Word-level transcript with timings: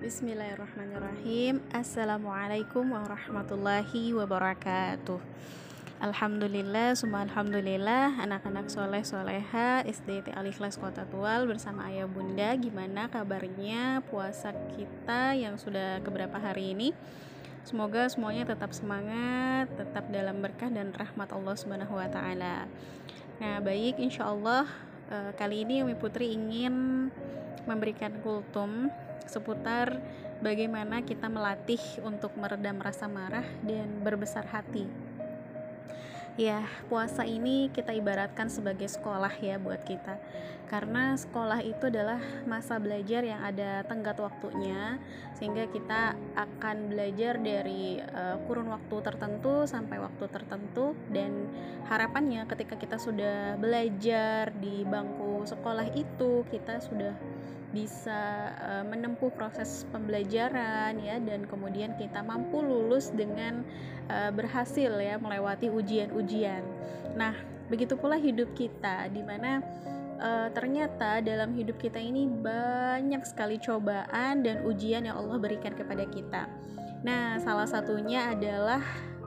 Bismillahirrahmanirrahim. 0.00 1.60
Assalamualaikum 1.76 2.88
warahmatullahi 2.88 4.16
wabarakatuh. 4.16 5.20
Alhamdulillah, 6.00 6.96
semua 6.96 7.28
alhamdulillah 7.28 8.16
Anak-anak 8.24 8.72
soleh 8.72 9.04
soleha 9.04 9.84
SDT 9.84 10.32
Alikhlas 10.32 10.80
Kota 10.80 11.04
Tual 11.04 11.44
bersama 11.44 11.84
ayah 11.92 12.08
bunda 12.08 12.56
Gimana 12.56 13.12
kabarnya 13.12 14.00
puasa 14.08 14.56
kita 14.72 15.36
yang 15.36 15.60
sudah 15.60 16.00
keberapa 16.00 16.40
hari 16.40 16.72
ini? 16.72 16.96
Semoga 17.68 18.08
semuanya 18.08 18.48
tetap 18.48 18.72
semangat, 18.72 19.68
tetap 19.76 20.08
dalam 20.08 20.40
berkah 20.40 20.72
dan 20.72 20.96
rahmat 20.96 21.28
Allah 21.28 21.52
Subhanahu 21.60 22.00
wa 22.00 22.08
taala. 22.08 22.64
Nah, 23.36 23.60
baik 23.60 24.00
insyaallah 24.00 24.64
eh, 25.12 25.30
kali 25.36 25.68
ini 25.68 25.84
Umi 25.84 25.92
Putri 25.92 26.32
ingin 26.32 27.12
memberikan 27.68 28.16
kultum 28.24 28.88
seputar 29.30 30.02
bagaimana 30.42 31.06
kita 31.06 31.30
melatih 31.30 31.78
untuk 32.02 32.34
meredam 32.34 32.82
rasa 32.82 33.06
marah 33.06 33.46
dan 33.62 34.02
berbesar 34.02 34.42
hati. 34.50 34.90
Ya, 36.40 36.64
puasa 36.88 37.28
ini 37.28 37.68
kita 37.68 37.92
ibaratkan 37.92 38.48
sebagai 38.48 38.88
sekolah 38.88 39.34
ya 39.44 39.60
buat 39.60 39.84
kita. 39.84 40.16
Karena 40.72 41.12
sekolah 41.18 41.60
itu 41.60 41.90
adalah 41.90 42.22
masa 42.46 42.78
belajar 42.80 43.26
yang 43.26 43.42
ada 43.42 43.82
tenggat 43.84 44.16
waktunya 44.22 45.02
sehingga 45.36 45.68
kita 45.68 46.14
akan 46.38 46.94
belajar 46.94 47.36
dari 47.42 48.00
uh, 48.00 48.38
kurun 48.46 48.70
waktu 48.72 48.96
tertentu 49.02 49.68
sampai 49.68 49.98
waktu 50.00 50.30
tertentu 50.30 50.94
dan 51.10 51.50
harapannya 51.90 52.46
ketika 52.46 52.78
kita 52.78 52.96
sudah 52.96 53.58
belajar 53.58 54.54
di 54.62 54.86
bangku 54.86 55.42
sekolah 55.44 55.92
itu 55.92 56.46
kita 56.48 56.78
sudah 56.80 57.12
bisa 57.70 58.50
uh, 58.58 58.84
menempuh 58.86 59.30
proses 59.30 59.86
pembelajaran 59.94 60.98
ya 60.98 61.16
dan 61.22 61.46
kemudian 61.46 61.94
kita 61.94 62.22
mampu 62.22 62.58
lulus 62.58 63.14
dengan 63.14 63.62
uh, 64.10 64.34
berhasil 64.34 64.90
ya 64.98 65.16
melewati 65.22 65.70
ujian-ujian. 65.70 66.66
Nah, 67.14 67.34
begitu 67.70 67.94
pula 67.94 68.18
hidup 68.18 68.50
kita 68.58 69.06
di 69.14 69.22
mana 69.22 69.62
uh, 70.18 70.48
ternyata 70.50 71.22
dalam 71.22 71.54
hidup 71.54 71.78
kita 71.78 72.02
ini 72.02 72.26
banyak 72.26 73.22
sekali 73.22 73.56
cobaan 73.62 74.42
dan 74.42 74.66
ujian 74.66 75.06
yang 75.06 75.16
Allah 75.16 75.38
berikan 75.38 75.72
kepada 75.74 76.04
kita. 76.10 76.50
Nah, 77.06 77.40
salah 77.40 77.70
satunya 77.70 78.34
adalah 78.34 78.82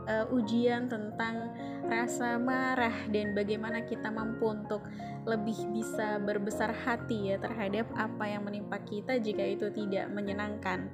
uh, 0.05 0.25
ujian 0.35 0.91
tentang 0.91 1.49
rasa 1.87 2.39
marah 2.39 2.93
dan 3.11 3.35
bagaimana 3.35 3.83
kita 3.83 4.09
mampu 4.09 4.51
untuk 4.51 4.83
lebih 5.23 5.55
bisa 5.71 6.19
berbesar 6.19 6.75
hati 6.83 7.31
ya 7.31 7.37
terhadap 7.39 7.87
apa 7.95 8.27
yang 8.27 8.43
menimpa 8.43 8.79
kita 8.83 9.19
jika 9.19 9.43
itu 9.43 9.71
tidak 9.71 10.11
menyenangkan. 10.11 10.91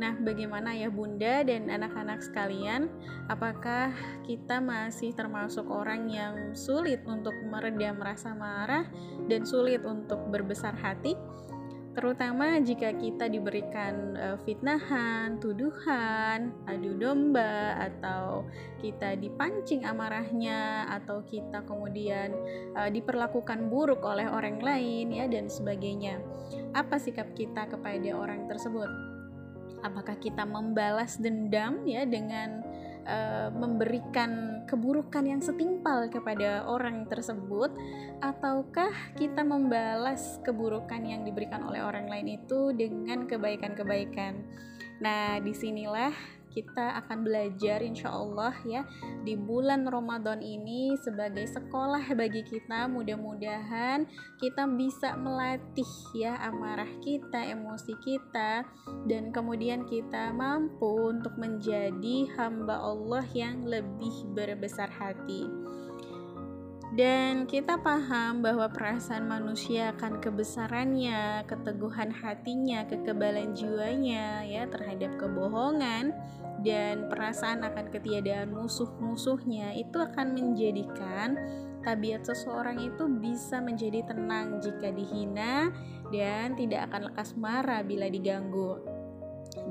Nah, 0.00 0.16
bagaimana 0.16 0.72
ya 0.72 0.88
Bunda 0.88 1.44
dan 1.44 1.68
anak-anak 1.68 2.24
sekalian? 2.24 2.88
Apakah 3.28 3.92
kita 4.24 4.62
masih 4.62 5.12
termasuk 5.12 5.68
orang 5.68 6.08
yang 6.08 6.34
sulit 6.56 7.04
untuk 7.04 7.34
meredam 7.44 8.00
rasa 8.00 8.32
marah 8.32 8.88
dan 9.28 9.44
sulit 9.44 9.84
untuk 9.84 10.18
berbesar 10.32 10.72
hati? 10.80 11.12
Terutama 11.92 12.56
jika 12.64 12.96
kita 12.96 13.28
diberikan 13.28 14.16
uh, 14.16 14.36
fitnahan, 14.48 15.36
tuduhan, 15.36 16.52
adu 16.64 16.96
domba, 16.96 17.76
atau 17.76 18.48
kita 18.80 19.14
dipancing 19.20 19.84
amarahnya, 19.84 20.88
atau 20.88 21.20
kita 21.28 21.60
kemudian 21.68 22.32
uh, 22.72 22.88
diperlakukan 22.88 23.68
buruk 23.68 24.00
oleh 24.02 24.24
orang 24.24 24.56
lain, 24.64 25.12
ya, 25.12 25.28
dan 25.28 25.52
sebagainya. 25.52 26.16
Apa 26.72 26.96
sikap 26.96 27.36
kita 27.36 27.68
kepada 27.68 28.10
orang 28.16 28.48
tersebut? 28.48 28.88
Apakah 29.84 30.16
kita 30.16 30.48
membalas 30.48 31.20
dendam, 31.20 31.84
ya, 31.84 32.08
dengan 32.08 32.64
uh, 33.06 33.48
memberikan 33.54 34.62
keburukan 34.66 35.26
yang 35.26 35.40
setimpal 35.42 36.06
kepada 36.10 36.66
orang 36.66 37.06
tersebut 37.06 37.70
ataukah 38.22 38.92
kita 39.18 39.42
membalas 39.42 40.38
keburukan 40.46 41.02
yang 41.02 41.26
diberikan 41.26 41.62
oleh 41.66 41.82
orang 41.82 42.06
lain 42.06 42.38
itu 42.38 42.74
dengan 42.74 43.26
kebaikan-kebaikan? 43.26 44.38
Nah 45.02 45.38
di 45.42 45.52
sinilah 45.54 46.41
kita 46.52 47.00
akan 47.04 47.24
belajar 47.24 47.80
insya 47.80 48.12
Allah 48.12 48.52
ya 48.68 48.84
di 49.24 49.34
bulan 49.34 49.88
Ramadan 49.88 50.44
ini 50.44 50.94
sebagai 51.00 51.48
sekolah 51.48 52.12
bagi 52.12 52.44
kita. 52.44 52.86
Mudah-mudahan 52.86 54.04
kita 54.38 54.68
bisa 54.68 55.16
melatih 55.16 55.88
ya 56.14 56.36
amarah 56.44 56.88
kita 57.00 57.42
emosi 57.48 57.96
kita 58.04 58.62
dan 59.08 59.32
kemudian 59.32 59.88
kita 59.88 60.30
mampu 60.36 61.10
untuk 61.10 61.34
menjadi 61.40 62.28
hamba 62.36 62.76
Allah 62.78 63.24
yang 63.32 63.64
lebih 63.64 64.12
berbesar 64.36 64.92
hati 64.92 65.48
dan 66.92 67.48
kita 67.48 67.80
paham 67.80 68.44
bahwa 68.44 68.68
perasaan 68.68 69.24
manusia 69.24 69.96
akan 69.96 70.20
kebesarannya, 70.20 71.40
keteguhan 71.48 72.12
hatinya, 72.12 72.84
kekebalan 72.84 73.56
jiwanya 73.56 74.44
ya 74.44 74.68
terhadap 74.68 75.16
kebohongan 75.16 76.12
dan 76.60 77.08
perasaan 77.08 77.64
akan 77.64 77.88
ketiadaan 77.88 78.52
musuh-musuhnya 78.52 79.72
itu 79.72 79.96
akan 79.96 80.36
menjadikan 80.36 81.40
tabiat 81.80 82.28
seseorang 82.28 82.76
itu 82.84 83.08
bisa 83.08 83.64
menjadi 83.64 84.04
tenang 84.12 84.60
jika 84.60 84.92
dihina 84.92 85.72
dan 86.12 86.52
tidak 86.60 86.92
akan 86.92 87.08
lekas 87.08 87.32
marah 87.40 87.80
bila 87.80 88.12
diganggu. 88.12 88.78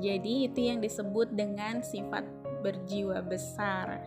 Jadi 0.02 0.50
itu 0.50 0.58
yang 0.58 0.82
disebut 0.82 1.30
dengan 1.38 1.86
sifat 1.86 2.41
berjiwa 2.62 3.18
besar. 3.26 4.00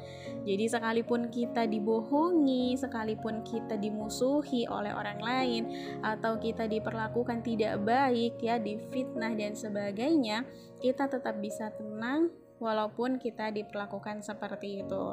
Jadi 0.48 0.66
sekalipun 0.72 1.28
kita 1.28 1.68
dibohongi, 1.68 2.80
sekalipun 2.80 3.44
kita 3.44 3.76
dimusuhi 3.76 4.66
oleh 4.72 4.96
orang 4.96 5.20
lain 5.20 5.64
atau 6.00 6.40
kita 6.40 6.66
diperlakukan 6.72 7.44
tidak 7.44 7.84
baik 7.84 8.40
ya, 8.40 8.56
difitnah 8.56 9.36
dan 9.36 9.54
sebagainya, 9.54 10.48
kita 10.80 11.12
tetap 11.12 11.36
bisa 11.44 11.70
tenang 11.76 12.32
walaupun 12.60 13.20
kita 13.20 13.52
diperlakukan 13.52 14.24
seperti 14.24 14.86
itu. 14.86 15.06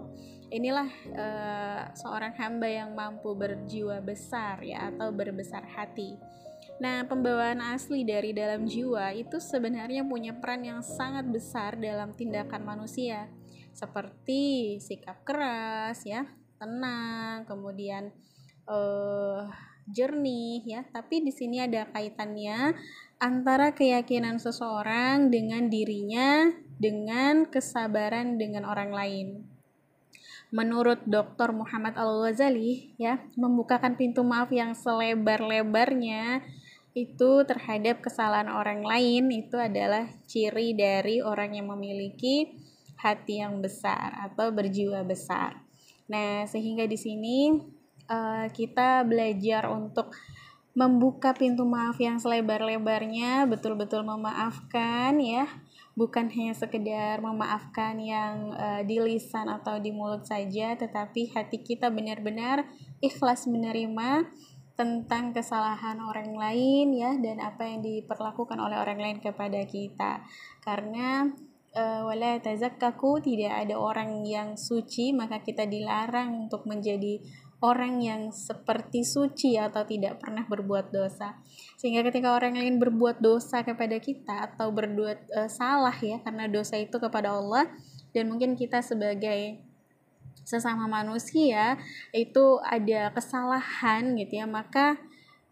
Inilah 0.52 0.90
uh, 1.16 1.82
seorang 1.96 2.36
hamba 2.38 2.68
yang 2.68 2.92
mampu 2.92 3.32
berjiwa 3.34 3.98
besar 4.04 4.60
ya 4.62 4.92
atau 4.92 5.10
berbesar 5.10 5.64
hati. 5.64 6.14
Nah, 6.80 7.04
pembawaan 7.04 7.60
asli 7.74 8.06
dari 8.06 8.32
dalam 8.32 8.64
jiwa 8.64 9.12
itu 9.12 9.36
sebenarnya 9.42 10.06
punya 10.06 10.32
peran 10.32 10.64
yang 10.64 10.80
sangat 10.80 11.28
besar 11.28 11.76
dalam 11.76 12.16
tindakan 12.16 12.64
manusia, 12.64 13.28
seperti 13.76 14.76
sikap 14.80 15.20
keras, 15.26 16.06
ya, 16.08 16.24
tenang, 16.56 17.44
kemudian 17.44 18.10
uh, 18.70 19.46
jernih, 19.90 20.64
ya. 20.64 20.82
Tapi 20.88 21.20
di 21.20 21.32
sini 21.34 21.60
ada 21.60 21.86
kaitannya 21.92 22.72
antara 23.20 23.76
keyakinan 23.76 24.40
seseorang 24.40 25.28
dengan 25.28 25.68
dirinya, 25.68 26.50
dengan 26.80 27.46
kesabaran 27.46 28.40
dengan 28.40 28.66
orang 28.66 28.90
lain 28.90 29.28
menurut 30.52 31.00
Dr. 31.08 31.56
Muhammad 31.56 31.96
Al-Ghazali 31.96 32.92
ya 33.00 33.24
membukakan 33.40 33.96
pintu 33.96 34.20
maaf 34.20 34.52
yang 34.52 34.76
selebar-lebarnya 34.76 36.44
itu 36.92 37.44
terhadap 37.48 38.04
kesalahan 38.04 38.52
orang 38.52 38.84
lain 38.84 39.32
itu 39.32 39.56
adalah 39.56 40.04
ciri 40.28 40.76
dari 40.76 41.24
orang 41.24 41.56
yang 41.56 41.72
memiliki 41.72 42.52
hati 43.00 43.40
yang 43.40 43.64
besar 43.64 44.12
atau 44.30 44.52
berjiwa 44.52 45.00
besar. 45.02 45.64
Nah, 46.12 46.44
sehingga 46.44 46.84
di 46.84 47.00
sini 47.00 47.56
uh, 48.12 48.46
kita 48.52 49.02
belajar 49.08 49.72
untuk 49.72 50.12
membuka 50.72 51.36
pintu 51.36 51.68
maaf 51.68 52.00
yang 52.00 52.16
selebar-lebarnya, 52.16 53.44
betul-betul 53.44 54.08
memaafkan 54.08 55.20
ya, 55.20 55.44
bukan 55.92 56.32
hanya 56.32 56.56
sekedar 56.56 57.20
memaafkan 57.20 58.00
yang 58.00 58.56
uh, 58.56 58.80
di 58.80 58.96
lisan 58.96 59.52
atau 59.52 59.76
di 59.76 59.92
mulut 59.92 60.24
saja, 60.24 60.72
tetapi 60.72 61.28
hati 61.36 61.60
kita 61.60 61.92
benar-benar 61.92 62.64
ikhlas 63.04 63.44
menerima 63.44 64.32
tentang 64.72 65.36
kesalahan 65.36 66.00
orang 66.00 66.32
lain 66.32 66.96
ya 66.96 67.12
dan 67.20 67.44
apa 67.44 67.68
yang 67.68 67.84
diperlakukan 67.84 68.56
oleh 68.56 68.80
orang 68.80 68.98
lain 68.98 69.18
kepada 69.20 69.60
kita. 69.68 70.24
Karena 70.64 71.28
uh, 71.76 72.00
wala 72.08 72.40
tazakkaku 72.40 73.20
tidak 73.20 73.68
ada 73.68 73.76
orang 73.76 74.24
yang 74.24 74.56
suci 74.56 75.12
maka 75.12 75.44
kita 75.44 75.68
dilarang 75.68 76.48
untuk 76.48 76.64
menjadi 76.64 77.20
orang 77.62 78.02
yang 78.02 78.22
seperti 78.34 79.06
suci 79.06 79.54
atau 79.54 79.86
tidak 79.86 80.18
pernah 80.18 80.42
berbuat 80.48 80.90
dosa. 80.90 81.38
Sehingga 81.78 82.02
ketika 82.10 82.34
orang 82.34 82.58
lain 82.58 82.82
berbuat 82.82 83.22
dosa 83.22 83.62
kepada 83.62 84.02
kita 84.02 84.50
atau 84.50 84.74
berbuat 84.74 85.30
uh, 85.30 85.48
salah 85.52 85.94
ya 86.02 86.18
karena 86.26 86.50
dosa 86.50 86.74
itu 86.80 86.98
kepada 86.98 87.38
Allah 87.38 87.70
dan 88.10 88.28
mungkin 88.28 88.58
kita 88.58 88.82
sebagai 88.82 89.71
sesama 90.42 90.90
manusia 90.90 91.78
itu 92.10 92.58
ada 92.62 93.10
kesalahan 93.14 94.14
gitu 94.18 94.42
ya. 94.42 94.46
Maka 94.46 94.98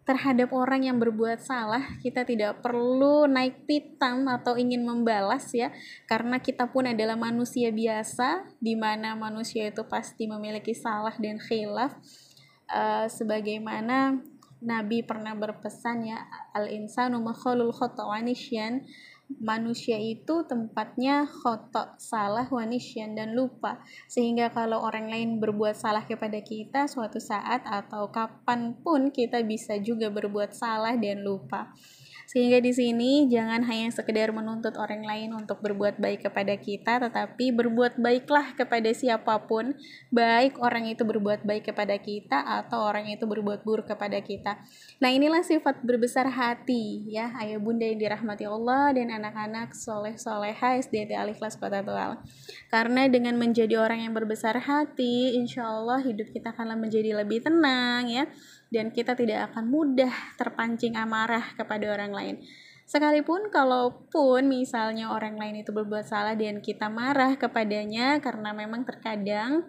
terhadap 0.01 0.49
orang 0.51 0.89
yang 0.89 0.97
berbuat 0.97 1.45
salah 1.45 1.85
kita 2.01 2.25
tidak 2.25 2.65
perlu 2.65 3.29
naik 3.29 3.69
pitam 3.69 4.27
atau 4.27 4.57
ingin 4.57 4.83
membalas 4.83 5.51
ya. 5.53 5.71
Karena 6.09 6.41
kita 6.41 6.67
pun 6.69 6.89
adalah 6.89 7.15
manusia 7.15 7.69
biasa 7.69 8.57
di 8.59 8.73
mana 8.75 9.13
manusia 9.13 9.69
itu 9.69 9.85
pasti 9.87 10.27
memiliki 10.27 10.75
salah 10.75 11.15
dan 11.17 11.37
khilaf. 11.39 11.95
Uh, 12.71 13.03
sebagaimana 13.11 14.23
Nabi 14.61 15.01
pernah 15.01 15.33
berpesan 15.33 16.05
ya 16.05 16.21
al 16.53 16.69
insanu 16.69 17.17
makhlul 17.17 17.73
khotowanisyan 17.73 18.85
manusia 19.39 19.95
itu 20.01 20.43
tempatnya 20.43 21.23
khotok, 21.29 21.95
salah, 22.01 22.49
wanisyan, 22.49 23.15
dan 23.15 23.37
lupa. 23.37 23.79
Sehingga 24.11 24.51
kalau 24.51 24.83
orang 24.83 25.07
lain 25.07 25.39
berbuat 25.39 25.77
salah 25.77 26.03
kepada 26.03 26.41
kita 26.43 26.89
suatu 26.89 27.21
saat 27.21 27.63
atau 27.63 28.11
kapan 28.11 28.75
pun 28.81 29.13
kita 29.13 29.45
bisa 29.45 29.79
juga 29.79 30.11
berbuat 30.11 30.51
salah 30.51 30.99
dan 30.99 31.23
lupa. 31.23 31.71
Sehingga 32.31 32.63
di 32.63 32.71
sini 32.71 33.27
jangan 33.27 33.59
hanya 33.67 33.91
sekedar 33.91 34.31
menuntut 34.31 34.79
orang 34.79 35.03
lain 35.03 35.35
untuk 35.35 35.59
berbuat 35.59 35.99
baik 35.99 36.31
kepada 36.31 36.55
kita, 36.55 37.03
tetapi 37.03 37.51
berbuat 37.51 37.99
baiklah 37.99 38.55
kepada 38.55 38.87
siapa 38.95 39.35
pun, 39.51 39.75
baik 40.15 40.55
orang 40.63 40.87
itu 40.87 41.03
berbuat 41.03 41.43
baik 41.43 41.75
kepada 41.75 41.99
kita 41.99 42.39
atau 42.63 42.87
orang 42.87 43.11
itu 43.11 43.27
berbuat 43.27 43.67
buruk 43.67 43.91
kepada 43.91 44.23
kita. 44.23 44.63
Nah, 45.03 45.11
inilah 45.11 45.43
sifat 45.43 45.83
berbesar 45.83 46.31
hati 46.31 47.03
ya, 47.11 47.35
ayah 47.43 47.59
bunda 47.59 47.83
yang 47.83 47.99
dirahmati 47.99 48.47
Allah 48.47 48.95
dan 48.95 49.11
anak-anak 49.11 49.75
soleh 49.75 50.15
soleha 50.15 50.79
SDT 50.79 51.11
Kelas 51.35 51.59
Kota 51.59 51.83
Tual. 51.83 52.15
Karena 52.71 53.11
dengan 53.11 53.35
menjadi 53.35 53.75
orang 53.75 54.07
yang 54.07 54.15
berbesar 54.15 54.55
hati, 54.55 55.35
insya 55.35 55.67
Allah 55.67 55.99
hidup 55.99 56.31
kita 56.31 56.55
akan 56.55 56.79
menjadi 56.79 57.11
lebih 57.11 57.43
tenang 57.43 58.07
ya 58.07 58.23
dan 58.71 58.89
kita 58.89 59.13
tidak 59.13 59.51
akan 59.51 59.67
mudah 59.67 60.11
terpancing 60.39 60.95
amarah 60.95 61.53
kepada 61.59 61.91
orang 61.91 62.15
lain. 62.15 62.35
Sekalipun 62.87 63.51
kalaupun 63.51 64.47
misalnya 64.47 65.11
orang 65.11 65.39
lain 65.39 65.63
itu 65.63 65.71
berbuat 65.71 66.07
salah 66.07 66.35
dan 66.35 66.63
kita 66.63 66.87
marah 66.91 67.35
kepadanya 67.35 68.19
karena 68.19 68.51
memang 68.51 68.83
terkadang 68.83 69.63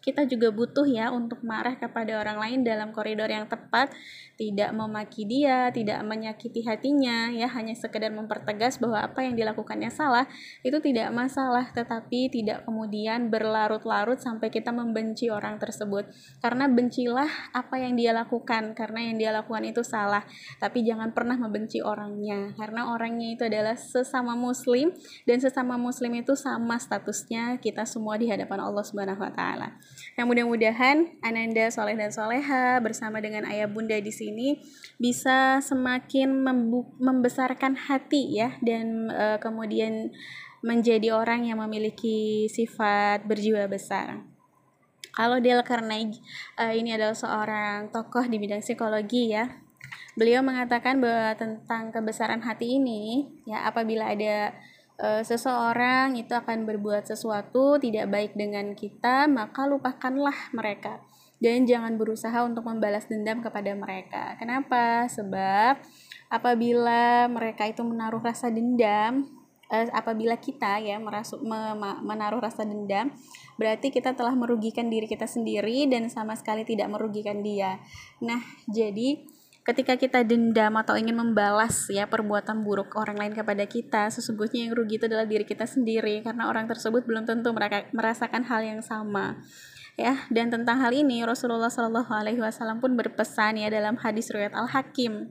kita 0.00 0.24
juga 0.24 0.48
butuh 0.48 0.88
ya 0.88 1.12
untuk 1.12 1.44
marah 1.44 1.76
kepada 1.76 2.16
orang 2.16 2.40
lain 2.40 2.58
dalam 2.64 2.88
koridor 2.96 3.28
yang 3.28 3.44
tepat, 3.44 3.92
tidak 4.40 4.72
memaki 4.72 5.28
dia, 5.28 5.68
tidak 5.68 6.00
menyakiti 6.00 6.64
hatinya, 6.64 7.28
ya 7.28 7.44
hanya 7.52 7.76
sekedar 7.76 8.08
mempertegas 8.08 8.80
bahwa 8.80 9.04
apa 9.04 9.20
yang 9.20 9.36
dilakukannya 9.36 9.92
salah, 9.92 10.24
itu 10.64 10.80
tidak 10.80 11.12
masalah, 11.12 11.68
tetapi 11.76 12.32
tidak 12.32 12.64
kemudian 12.64 13.28
berlarut-larut 13.28 14.16
sampai 14.16 14.48
kita 14.48 14.72
membenci 14.72 15.28
orang 15.28 15.60
tersebut. 15.60 16.08
Karena 16.40 16.64
bencilah 16.64 17.28
apa 17.52 17.76
yang 17.76 17.92
dia 17.92 18.16
lakukan, 18.16 18.72
karena 18.72 19.12
yang 19.12 19.20
dia 19.20 19.30
lakukan 19.36 19.68
itu 19.68 19.84
salah, 19.84 20.24
tapi 20.56 20.80
jangan 20.80 21.12
pernah 21.12 21.36
membenci 21.36 21.84
orangnya, 21.84 22.56
karena 22.56 22.88
orangnya 22.88 23.36
itu 23.36 23.44
adalah 23.44 23.76
sesama 23.76 24.32
muslim 24.32 24.96
dan 25.28 25.44
sesama 25.44 25.76
muslim 25.76 26.16
itu 26.16 26.32
sama 26.32 26.80
statusnya 26.80 27.60
kita 27.60 27.84
semua 27.84 28.16
di 28.16 28.32
hadapan 28.32 28.64
Allah 28.64 28.80
Subhanahu 28.80 29.20
wa 29.20 29.32
taala. 29.36 29.76
Yang 30.18 30.26
mudah-mudahan 30.26 30.96
Ananda 31.24 31.70
Soleh 31.72 31.96
dan 31.96 32.12
Soleha 32.12 32.76
bersama 32.84 33.24
dengan 33.24 33.48
ayah 33.48 33.64
bunda 33.64 33.96
di 33.96 34.12
sini 34.12 34.60
bisa 35.00 35.64
semakin 35.64 36.44
membesarkan 37.00 37.78
hati 37.88 38.36
ya 38.36 38.58
dan 38.60 39.08
uh, 39.08 39.38
kemudian 39.40 40.12
menjadi 40.60 41.16
orang 41.16 41.48
yang 41.48 41.56
memiliki 41.64 42.44
sifat 42.52 43.24
berjiwa 43.24 43.64
besar. 43.64 44.20
Kalau 45.10 45.40
Dale 45.40 45.64
Carnegie 45.64 46.20
uh, 46.60 46.70
ini 46.70 46.94
adalah 46.94 47.16
seorang 47.16 47.88
tokoh 47.88 48.28
di 48.28 48.36
bidang 48.36 48.60
psikologi 48.60 49.32
ya. 49.32 49.48
Beliau 50.14 50.44
mengatakan 50.44 51.00
bahwa 51.00 51.32
tentang 51.38 51.90
kebesaran 51.90 52.44
hati 52.44 52.76
ini 52.76 53.24
ya 53.48 53.64
apabila 53.64 54.12
ada 54.12 54.52
uh, 55.00 55.24
seseorang 55.24 56.14
itu 56.14 56.30
akan 56.36 56.68
berbuat 56.68 57.08
sesuatu 57.08 57.80
tidak 57.80 58.06
baik 58.12 58.32
dengan 58.36 58.76
kita, 58.76 59.26
maka 59.26 59.64
lupakanlah 59.66 60.52
mereka 60.52 61.00
dan 61.40 61.64
jangan 61.64 61.96
berusaha 61.96 62.44
untuk 62.44 62.68
membalas 62.68 63.08
dendam 63.08 63.40
kepada 63.40 63.72
mereka. 63.72 64.36
Kenapa? 64.36 65.08
Sebab 65.08 65.80
apabila 66.28 67.26
mereka 67.32 67.64
itu 67.64 67.80
menaruh 67.80 68.20
rasa 68.20 68.52
dendam, 68.52 69.24
uh, 69.72 69.88
apabila 69.96 70.36
kita 70.36 70.84
ya 70.84 71.00
merasuk 71.00 71.40
me, 71.40 71.74
menaruh 72.04 72.44
rasa 72.44 72.68
dendam, 72.68 73.08
berarti 73.56 73.88
kita 73.88 74.12
telah 74.12 74.36
merugikan 74.36 74.92
diri 74.92 75.08
kita 75.08 75.24
sendiri 75.24 75.88
dan 75.88 76.12
sama 76.12 76.36
sekali 76.36 76.68
tidak 76.68 76.92
merugikan 76.92 77.40
dia. 77.40 77.80
Nah, 78.20 78.44
jadi 78.68 79.39
ketika 79.64 79.94
kita 79.94 80.24
dendam 80.24 80.72
atau 80.80 80.96
ingin 80.96 81.14
membalas 81.14 81.86
ya 81.92 82.08
perbuatan 82.08 82.64
buruk 82.64 82.96
orang 82.96 83.16
lain 83.20 83.34
kepada 83.36 83.64
kita, 83.68 84.08
sesungguhnya 84.08 84.68
yang 84.68 84.72
rugi 84.72 84.96
itu 84.96 85.06
adalah 85.06 85.28
diri 85.28 85.44
kita 85.44 85.68
sendiri 85.68 86.24
karena 86.24 86.48
orang 86.48 86.64
tersebut 86.66 87.04
belum 87.04 87.28
tentu 87.28 87.52
merasakan 87.92 88.42
hal 88.48 88.60
yang 88.64 88.80
sama. 88.80 89.40
Ya, 90.00 90.16
dan 90.32 90.48
tentang 90.48 90.80
hal 90.80 90.96
ini 90.96 91.20
Rasulullah 91.28 91.68
Shallallahu 91.68 92.08
alaihi 92.08 92.40
wasallam 92.40 92.80
pun 92.80 92.96
berpesan 92.96 93.60
ya 93.60 93.68
dalam 93.68 94.00
hadis 94.00 94.32
riwayat 94.32 94.56
Al-Hakim. 94.56 95.28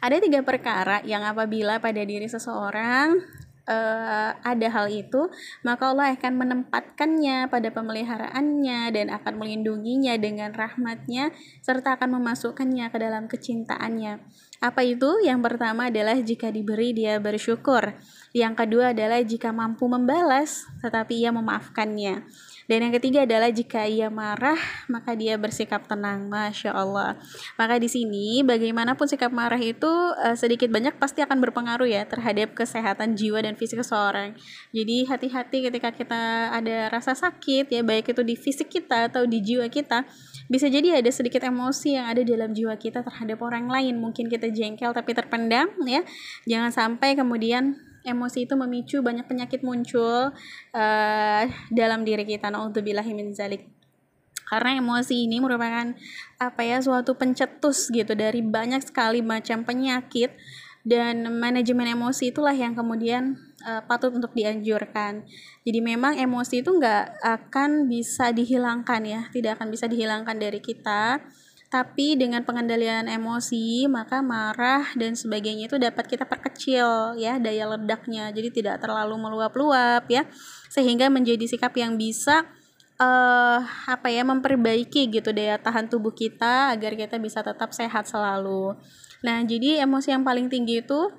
Ada 0.00 0.16
tiga 0.16 0.40
perkara 0.40 1.04
yang 1.04 1.20
apabila 1.28 1.76
pada 1.76 2.00
diri 2.00 2.24
seseorang 2.24 3.20
uh, 3.66 4.30
ada 4.40 4.68
hal 4.70 4.86
itu, 4.88 5.28
maka 5.66 5.92
Allah 5.92 6.14
akan 6.14 6.32
menempatkannya 6.36 7.48
pada 7.50 7.68
pemeliharaannya 7.72 8.80
dan 8.94 9.06
akan 9.12 9.34
melindunginya 9.36 10.16
dengan 10.16 10.54
rahmatnya 10.54 11.34
serta 11.60 11.96
akan 12.00 12.20
memasukkannya 12.20 12.86
ke 12.88 12.98
dalam 13.00 13.26
kecintaannya. 13.28 14.20
Apa 14.60 14.84
itu? 14.84 15.24
Yang 15.24 15.40
pertama 15.40 15.88
adalah 15.88 16.20
jika 16.20 16.52
diberi 16.52 16.92
dia 16.92 17.16
bersyukur. 17.16 17.96
Yang 18.36 18.54
kedua 18.60 18.92
adalah 18.92 19.24
jika 19.24 19.56
mampu 19.56 19.88
membalas 19.88 20.68
tetapi 20.84 21.24
ia 21.24 21.32
memaafkannya. 21.32 22.28
Dan 22.70 22.86
yang 22.86 22.94
ketiga 22.94 23.26
adalah 23.26 23.50
jika 23.50 23.82
ia 23.88 24.06
marah, 24.06 24.54
maka 24.86 25.18
dia 25.18 25.34
bersikap 25.34 25.90
tenang. 25.90 26.30
Masya 26.30 26.70
Allah. 26.70 27.18
Maka 27.58 27.82
di 27.82 27.90
sini 27.90 28.46
bagaimanapun 28.46 29.10
sikap 29.10 29.34
marah 29.34 29.58
itu 29.58 29.88
uh, 29.88 30.36
sedikit 30.38 30.70
banyak 30.70 30.94
pasti 30.94 31.18
akan 31.18 31.42
berpengaruh 31.42 31.90
ya 31.90 32.06
terhadap 32.06 32.54
kesehatan 32.54 33.18
jiwa 33.18 33.42
dan 33.42 33.58
fisik 33.58 33.82
seseorang. 33.82 34.38
Jadi 34.70 35.08
hati-hati 35.08 35.66
ketika 35.66 35.90
kita 35.90 36.54
ada 36.54 36.92
rasa 36.92 37.16
sakit 37.18 37.74
ya 37.74 37.82
baik 37.82 38.14
itu 38.14 38.22
di 38.22 38.38
fisik 38.38 38.70
kita 38.70 39.10
atau 39.10 39.26
di 39.26 39.42
jiwa 39.42 39.66
kita 39.66 40.06
bisa 40.46 40.70
jadi 40.70 41.02
ada 41.02 41.10
sedikit 41.10 41.42
emosi 41.42 41.98
yang 41.98 42.06
ada 42.06 42.22
dalam 42.22 42.54
jiwa 42.54 42.78
kita 42.78 43.02
terhadap 43.02 43.42
orang 43.42 43.66
lain. 43.66 43.98
Mungkin 43.98 44.30
kita 44.30 44.49
jengkel 44.52 44.92
tapi 44.92 45.16
terpendam 45.16 45.70
ya. 45.86 46.02
Jangan 46.44 46.70
sampai 46.70 47.16
kemudian 47.16 47.78
emosi 48.04 48.48
itu 48.48 48.54
memicu 48.56 49.00
banyak 49.04 49.28
penyakit 49.28 49.60
muncul 49.64 50.32
uh, 50.74 51.42
dalam 51.72 52.04
diri 52.04 52.24
kita. 52.28 52.52
Nauzubillahi 52.52 53.12
min 53.16 53.32
zalik. 53.32 53.68
Karena 54.50 54.82
emosi 54.82 55.30
ini 55.30 55.38
merupakan 55.38 55.94
apa 56.42 56.60
ya 56.66 56.82
suatu 56.82 57.14
pencetus 57.14 57.86
gitu 57.94 58.18
dari 58.18 58.42
banyak 58.42 58.82
sekali 58.82 59.22
macam 59.22 59.62
penyakit 59.62 60.34
dan 60.82 61.28
manajemen 61.28 61.92
emosi 61.92 62.32
itulah 62.32 62.56
yang 62.56 62.72
kemudian 62.72 63.36
uh, 63.62 63.84
patut 63.84 64.10
untuk 64.10 64.32
dianjurkan. 64.32 65.22
Jadi 65.62 65.78
memang 65.84 66.16
emosi 66.16 66.64
itu 66.64 66.70
nggak 66.72 67.20
akan 67.20 67.86
bisa 67.86 68.32
dihilangkan 68.32 69.02
ya, 69.04 69.20
tidak 69.30 69.60
akan 69.60 69.68
bisa 69.68 69.86
dihilangkan 69.86 70.36
dari 70.40 70.58
kita 70.58 71.20
tapi 71.70 72.18
dengan 72.18 72.42
pengendalian 72.42 73.06
emosi, 73.06 73.86
maka 73.86 74.18
marah 74.18 74.90
dan 74.98 75.14
sebagainya 75.14 75.70
itu 75.70 75.78
dapat 75.78 76.02
kita 76.10 76.26
perkecil 76.26 77.14
ya 77.14 77.38
daya 77.38 77.70
ledaknya. 77.70 78.34
Jadi 78.34 78.58
tidak 78.58 78.82
terlalu 78.82 79.14
meluap-luap 79.14 80.02
ya. 80.10 80.26
Sehingga 80.66 81.06
menjadi 81.06 81.46
sikap 81.46 81.70
yang 81.78 81.94
bisa 81.94 82.42
uh, 82.98 83.62
apa 83.86 84.10
ya 84.10 84.26
memperbaiki 84.26 85.14
gitu 85.14 85.30
daya 85.30 85.62
tahan 85.62 85.86
tubuh 85.86 86.10
kita 86.10 86.74
agar 86.74 86.98
kita 86.98 87.22
bisa 87.22 87.38
tetap 87.46 87.70
sehat 87.70 88.10
selalu. 88.10 88.74
Nah, 89.22 89.38
jadi 89.46 89.86
emosi 89.86 90.10
yang 90.10 90.26
paling 90.26 90.50
tinggi 90.50 90.82
itu 90.82 91.14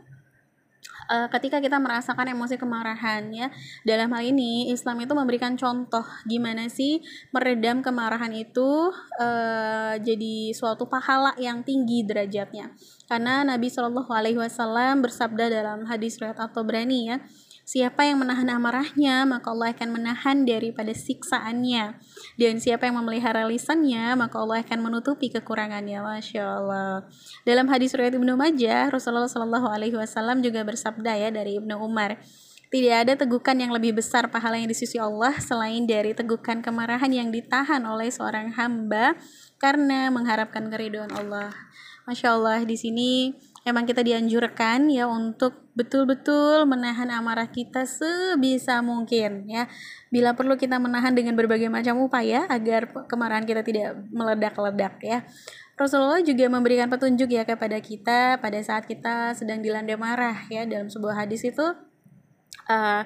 uh, 1.09 1.27
ketika 1.31 1.59
kita 1.59 1.77
merasakan 1.77 2.31
emosi 2.31 2.55
kemarahan 2.55 3.27
ya. 3.33 3.47
Dalam 3.83 4.11
hal 4.13 4.23
ini 4.31 4.71
Islam 4.71 5.01
itu 5.03 5.13
memberikan 5.15 5.55
contoh 5.59 6.03
gimana 6.25 6.67
sih 6.71 7.03
meredam 7.35 7.83
kemarahan 7.83 8.31
itu 8.31 8.91
uh, 9.19 9.95
jadi 9.99 10.55
suatu 10.55 10.87
pahala 10.87 11.35
yang 11.41 11.61
tinggi 11.61 12.05
derajatnya. 12.07 12.71
Karena 13.11 13.43
Nabi 13.43 13.67
Shallallahu 13.67 14.11
alaihi 14.11 14.39
wasallam 14.39 15.03
bersabda 15.03 15.51
dalam 15.51 15.83
hadis 15.89 16.15
riwayat 16.15 16.39
atau 16.39 16.63
berani 16.63 17.11
ya, 17.11 17.17
Siapa 17.61 18.03
yang 18.03 18.19
menahan 18.19 18.49
amarahnya, 18.51 19.23
maka 19.23 19.53
Allah 19.53 19.71
akan 19.71 19.89
menahan 19.95 20.43
daripada 20.43 20.91
siksaannya. 20.91 21.95
Dan 22.35 22.59
siapa 22.59 22.89
yang 22.89 22.99
memelihara 22.99 23.47
lisannya, 23.47 24.17
maka 24.17 24.41
Allah 24.41 24.65
akan 24.65 24.79
menutupi 24.81 25.31
kekurangannya. 25.31 26.03
Masya 26.03 26.43
Allah. 26.43 27.05
Dalam 27.47 27.69
hadis 27.69 27.93
riwayat 27.95 28.17
Ibnu 28.17 28.33
Majah, 28.35 28.89
Rasulullah 28.91 29.29
Shallallahu 29.29 29.69
Alaihi 29.69 29.95
Wasallam 29.95 30.43
juga 30.43 30.65
bersabda 30.65 31.15
ya 31.15 31.29
dari 31.29 31.61
Ibnu 31.61 31.77
Umar. 31.79 32.19
Tidak 32.71 32.95
ada 33.03 33.13
tegukan 33.19 33.59
yang 33.59 33.75
lebih 33.75 33.99
besar 33.99 34.31
pahala 34.31 34.55
yang 34.55 34.71
di 34.71 34.75
Allah 34.95 35.35
selain 35.43 35.83
dari 35.83 36.15
tegukan 36.15 36.63
kemarahan 36.63 37.11
yang 37.11 37.27
ditahan 37.27 37.83
oleh 37.83 38.07
seorang 38.07 38.55
hamba 38.55 39.19
karena 39.59 40.07
mengharapkan 40.07 40.71
keridhaan 40.71 41.11
Allah. 41.11 41.51
Masya 42.07 42.31
Allah 42.31 42.63
di 42.63 42.79
sini 42.79 43.35
emang 43.61 43.85
kita 43.85 44.01
dianjurkan 44.01 44.89
ya 44.89 45.05
untuk 45.05 45.69
betul-betul 45.77 46.67
menahan 46.67 47.07
amarah 47.13 47.47
kita 47.47 47.85
sebisa 47.85 48.81
mungkin 48.81 49.45
ya. 49.47 49.69
Bila 50.09 50.33
perlu 50.33 50.57
kita 50.57 50.81
menahan 50.81 51.13
dengan 51.13 51.37
berbagai 51.37 51.69
macam 51.69 52.01
upaya 52.01 52.49
agar 52.49 52.89
kemarahan 53.05 53.45
kita 53.45 53.61
tidak 53.61 54.01
meledak-ledak 54.09 54.97
ya. 55.01 55.23
Rasulullah 55.79 56.21
juga 56.21 56.45
memberikan 56.45 56.91
petunjuk 56.91 57.29
ya 57.33 57.41
kepada 57.41 57.81
kita 57.81 58.37
pada 58.37 58.59
saat 58.61 58.85
kita 58.85 59.33
sedang 59.33 59.65
dilanda 59.65 59.97
marah 59.97 60.45
ya 60.51 60.67
dalam 60.69 60.93
sebuah 60.93 61.25
hadis 61.25 61.41
itu 61.41 61.65
uh, 62.69 63.01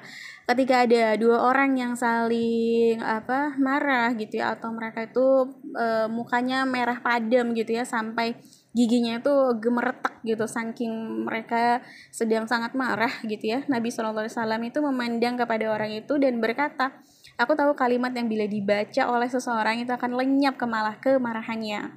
ketika 0.46 0.84
ada 0.84 1.16
dua 1.16 1.42
orang 1.50 1.78
yang 1.78 1.92
saling 1.96 3.00
apa 3.00 3.56
marah 3.56 4.12
gitu 4.14 4.42
ya 4.42 4.54
atau 4.54 4.70
mereka 4.70 5.08
itu 5.08 5.56
uh, 5.74 6.06
mukanya 6.10 6.68
merah 6.68 7.00
padam 7.00 7.56
gitu 7.56 7.74
ya 7.74 7.88
sampai 7.88 8.36
giginya 8.76 9.16
itu 9.16 9.32
gemeretak 9.56 10.20
gitu 10.20 10.44
saking 10.44 11.24
mereka 11.24 11.80
sedang 12.12 12.44
sangat 12.44 12.76
marah 12.76 13.24
gitu 13.24 13.56
ya 13.56 13.64
Nabi 13.72 13.88
SAW 13.88 14.28
itu 14.60 14.78
memandang 14.84 15.40
kepada 15.40 15.72
orang 15.72 15.96
itu 15.96 16.20
dan 16.20 16.44
berkata 16.44 16.92
aku 17.40 17.56
tahu 17.56 17.72
kalimat 17.72 18.12
yang 18.12 18.28
bila 18.28 18.44
dibaca 18.44 19.08
oleh 19.08 19.32
seseorang 19.32 19.80
itu 19.80 19.96
akan 19.96 20.12
lenyap 20.12 20.60
kemalah 20.60 21.00
kemarahannya 21.00 21.96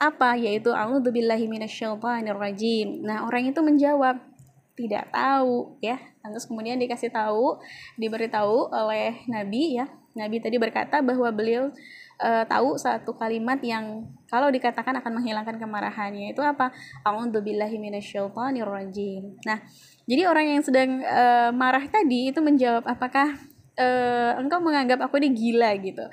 apa 0.00 0.32
yaitu 0.32 0.72
minasyaitonirrajim. 0.72 3.04
Nah, 3.04 3.28
orang 3.28 3.52
itu 3.52 3.60
menjawab 3.60 4.16
tidak 4.72 5.12
tahu 5.12 5.76
ya. 5.84 6.00
Terus 6.24 6.48
kemudian 6.48 6.80
dikasih 6.80 7.12
tahu, 7.12 7.60
diberitahu 8.00 8.72
oleh 8.72 9.20
Nabi 9.28 9.76
ya. 9.76 9.92
Nabi 10.16 10.40
tadi 10.40 10.56
berkata 10.56 11.04
bahwa 11.04 11.28
beliau 11.28 11.68
uh, 12.20 12.44
tahu 12.46 12.76
satu 12.76 13.16
kalimat 13.16 13.58
yang 13.64 14.06
kalau 14.30 14.52
dikatakan 14.52 14.94
akan 15.00 15.18
menghilangkan 15.18 15.58
kemarahannya 15.58 16.30
itu 16.36 16.44
apa? 16.44 16.70
A'udzubillahi. 17.02 17.80
Nah, 19.44 19.58
jadi 20.06 20.22
orang 20.28 20.46
yang 20.54 20.62
sedang 20.62 21.02
uh, 21.02 21.50
marah 21.50 21.82
tadi 21.90 22.30
itu 22.30 22.38
menjawab 22.38 22.86
apakah 22.86 23.34
uh, 23.78 24.32
engkau 24.40 24.58
menganggap 24.58 24.98
aku 25.04 25.20
ini 25.22 25.30
gila 25.34 25.70
gitu. 25.78 26.04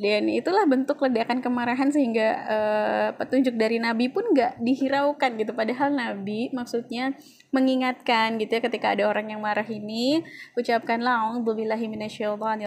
Dan 0.00 0.32
itulah 0.32 0.64
bentuk 0.64 0.96
ledakan 1.02 1.44
kemarahan 1.44 1.92
sehingga 1.92 2.28
uh, 2.48 3.08
petunjuk 3.20 3.52
dari 3.60 3.76
Nabi 3.76 4.08
pun 4.08 4.24
nggak 4.32 4.62
dihiraukan 4.62 5.30
gitu. 5.36 5.52
Padahal 5.52 5.92
Nabi 5.92 6.48
maksudnya 6.56 7.12
mengingatkan 7.50 8.38
gitu 8.38 8.56
ya 8.56 8.62
ketika 8.62 8.94
ada 8.94 9.10
orang 9.10 9.34
yang 9.34 9.42
marah 9.42 9.66
ini 9.66 10.22
ucapkanlah 10.54 11.34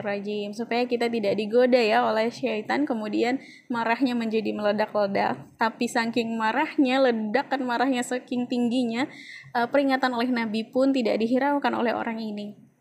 rajim 0.03 0.51
supaya 0.51 0.83
kita 0.83 1.07
tidak 1.07 1.39
digoda 1.39 1.79
ya 1.79 2.03
oleh 2.03 2.27
syaitan 2.27 2.83
kemudian 2.83 3.39
marahnya 3.71 4.13
menjadi 4.13 4.51
meledak-ledak. 4.53 5.39
Tapi 5.57 5.85
saking 5.87 6.35
marahnya 6.35 6.99
ledakan 6.99 7.63
marahnya 7.63 8.03
saking 8.03 8.45
tingginya 8.45 9.07
uh, 9.55 9.65
peringatan 9.65 10.11
oleh 10.13 10.29
Nabi 10.29 10.67
pun 10.67 10.91
tidak 10.91 11.17
dihiraukan 11.17 11.73
oleh 11.73 11.95
orang 11.95 12.19
ini 12.19 12.72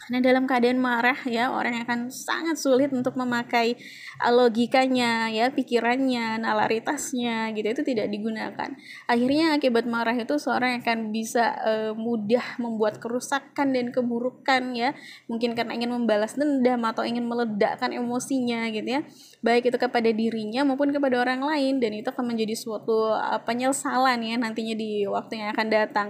karena 0.00 0.24
dalam 0.24 0.48
keadaan 0.48 0.80
marah 0.80 1.20
ya 1.28 1.52
orang 1.52 1.84
akan 1.84 2.08
sangat 2.08 2.56
sulit 2.56 2.88
untuk 2.88 3.20
memakai 3.20 3.76
uh, 4.24 4.32
logikanya 4.32 5.28
ya 5.28 5.52
pikirannya 5.52 6.40
nalaritasnya 6.40 7.52
gitu 7.52 7.68
itu 7.68 7.82
tidak 7.84 8.08
digunakan. 8.08 8.72
Akhirnya 9.04 9.52
akibat 9.60 9.84
marah 9.84 10.16
itu 10.16 10.40
seorang 10.40 10.80
akan 10.80 11.12
bisa 11.12 11.52
uh, 11.60 11.92
mudah 11.92 12.56
membuat 12.56 12.96
kerusakan 12.96 13.76
dan 13.76 13.92
keburukan 13.92 14.72
ya. 14.72 14.96
Mungkin 15.28 15.52
karena 15.52 15.76
ingin 15.76 15.92
membalas 15.92 16.32
dendam 16.32 16.80
atau 16.88 17.04
ingin 17.04 17.28
meledakkan 17.28 17.92
emosinya 17.92 18.72
gitu 18.72 18.88
ya. 18.88 19.00
Baik 19.44 19.68
itu 19.68 19.76
kepada 19.76 20.08
dirinya 20.08 20.64
maupun 20.64 20.96
kepada 20.96 21.20
orang 21.20 21.44
lain 21.44 21.76
dan 21.76 21.92
itu 21.92 22.08
akan 22.08 22.24
menjadi 22.24 22.56
suatu 22.56 23.12
uh, 23.12 23.36
penyesalan 23.44 24.16
ya 24.24 24.40
nantinya 24.40 24.72
di 24.72 25.04
waktu 25.04 25.44
yang 25.44 25.52
akan 25.52 25.66
datang. 25.68 26.08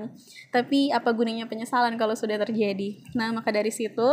Tapi 0.55 0.95
apa 0.95 1.11
gunanya 1.11 1.51
penyesalan 1.51 1.99
kalau 1.99 2.15
sudah 2.15 2.39
terjadi? 2.39 3.03
Nah 3.19 3.35
maka 3.35 3.51
dari 3.51 3.80
situ 3.81 4.09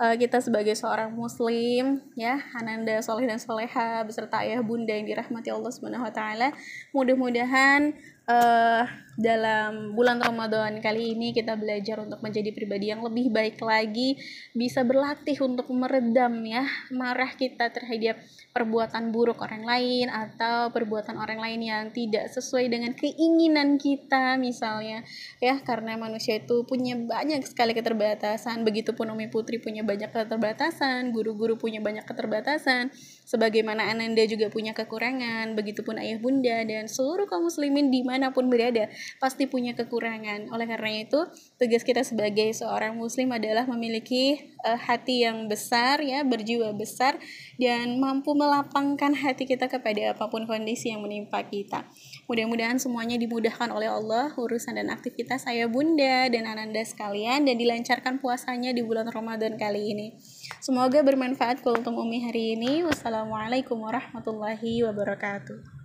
uh, 0.00 0.14
kita 0.16 0.40
sebagai 0.40 0.72
seorang 0.72 1.12
muslim 1.12 2.00
ya 2.16 2.40
ananda 2.56 2.96
soleh 3.04 3.28
dan 3.28 3.36
soleha 3.36 4.00
beserta 4.08 4.40
ayah 4.40 4.64
bunda 4.64 4.96
yang 4.96 5.04
dirahmati 5.04 5.52
Allah 5.52 5.68
Subhanahu 5.68 6.08
Wa 6.08 6.12
Taala 6.12 6.48
mudah-mudahan 6.96 7.92
uh, 8.24 8.82
dalam 9.16 9.92
bulan 9.92 10.20
Ramadan 10.24 10.80
kali 10.80 11.12
ini 11.12 11.36
kita 11.36 11.52
belajar 11.60 12.00
untuk 12.00 12.24
menjadi 12.24 12.48
pribadi 12.50 12.88
yang 12.88 13.04
lebih 13.04 13.28
baik 13.28 13.60
lagi, 13.60 14.16
bisa 14.56 14.80
berlatih 14.82 15.36
untuk 15.44 15.68
meredam 15.68 16.40
ya 16.48 16.64
marah 16.88 17.28
kita 17.36 17.68
terhadap 17.68 18.16
perbuatan 18.52 19.12
buruk 19.12 19.40
orang 19.40 19.64
lain 19.64 20.06
atau 20.12 20.68
perbuatan 20.72 21.16
orang 21.16 21.40
lain 21.40 21.60
yang 21.60 21.84
tidak 21.92 22.28
sesuai 22.32 22.68
dengan 22.68 22.92
keinginan 22.96 23.76
kita 23.76 24.40
misalnya 24.40 25.04
ya. 25.40 25.60
Karena 25.60 25.96
manusia 26.00 26.40
itu 26.40 26.64
punya 26.64 26.96
banyak 26.96 27.44
sekali 27.44 27.76
keterbatasan. 27.76 28.64
Begitupun 28.64 29.08
Umi 29.12 29.28
Putri 29.28 29.60
punya 29.60 29.84
banyak 29.84 30.08
keterbatasan 30.08 31.12
guru-guru 31.12 31.60
punya 31.60 31.84
banyak 31.84 32.04
keterbatasan 32.08 32.92
sebagaimana 33.28 33.88
Ananda 33.88 34.24
juga 34.28 34.48
punya 34.52 34.72
kekurangan 34.76 35.56
begitupun 35.56 35.96
ayah 36.00 36.18
bunda 36.18 36.64
dan 36.64 36.88
seluruh 36.88 37.28
kaum 37.28 37.48
muslimin 37.48 37.88
di 37.88 38.04
mana 38.04 38.34
pun 38.34 38.48
berada 38.52 38.88
pasti 39.18 39.50
punya 39.50 39.72
kekurangan. 39.76 40.50
Oleh 40.50 40.66
karena 40.66 41.02
itu, 41.02 41.20
tugas 41.56 41.82
kita 41.82 42.02
sebagai 42.02 42.50
seorang 42.56 42.94
muslim 42.94 43.32
adalah 43.34 43.66
memiliki 43.68 44.54
uh, 44.62 44.78
hati 44.78 45.26
yang 45.26 45.46
besar 45.50 46.00
ya, 46.00 46.22
berjiwa 46.22 46.70
besar 46.74 47.18
dan 47.58 47.98
mampu 47.98 48.32
melapangkan 48.32 49.12
hati 49.14 49.44
kita 49.44 49.66
kepada 49.68 50.14
apa 50.14 50.26
pun 50.30 50.46
kondisi 50.46 50.94
yang 50.94 51.02
menimpa 51.02 51.42
kita. 51.46 51.86
Mudah-mudahan 52.26 52.78
semuanya 52.78 53.18
dimudahkan 53.18 53.68
oleh 53.70 53.90
Allah 53.90 54.32
urusan 54.34 54.78
dan 54.78 54.88
aktivitas 54.88 55.44
saya 55.44 55.66
Bunda 55.66 56.30
dan 56.30 56.46
Ananda 56.46 56.80
sekalian 56.82 57.44
dan 57.44 57.54
dilancarkan 57.58 58.22
puasanya 58.22 58.70
di 58.70 58.80
bulan 58.84 59.10
Ramadan 59.10 59.58
kali 59.58 59.94
ini. 59.94 60.06
Semoga 60.62 61.02
bermanfaat 61.02 61.64
untuk 61.64 61.94
Umi 61.98 62.22
hari 62.22 62.54
ini. 62.54 62.86
Wassalamualaikum 62.86 63.78
warahmatullahi 63.78 64.86
wabarakatuh. 64.86 65.81